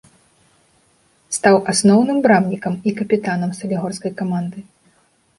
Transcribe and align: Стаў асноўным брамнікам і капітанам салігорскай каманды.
Стаў 1.35 1.55
асноўным 1.73 2.17
брамнікам 2.27 2.73
і 2.91 2.93
капітанам 3.01 3.51
салігорскай 3.59 4.11
каманды. 4.23 4.65